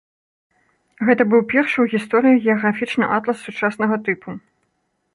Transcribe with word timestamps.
Гэта 1.09 1.23
быў 1.33 1.41
першы 1.53 1.77
ў 1.85 1.93
гісторыі 1.93 2.41
геаграфічны 2.49 3.05
атлас 3.19 3.37
сучаснага 3.49 3.95
тыпу. 4.09 4.29